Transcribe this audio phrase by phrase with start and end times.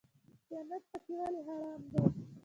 [0.45, 1.99] خیانت پکې ولې حرام دی؟